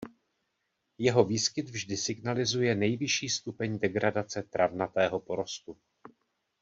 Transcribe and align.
Jeho 0.97 1.23
výskyt 1.25 1.69
vždy 1.69 1.97
signalizuje 1.97 2.75
nejvyšší 2.75 3.29
stupeň 3.29 3.79
degradace 3.79 4.43
travnatého 4.43 5.19
porostu. 5.19 5.77